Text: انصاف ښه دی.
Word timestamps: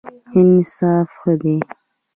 انصاف 0.39 1.09
ښه 1.19 1.33
دی. 1.41 1.55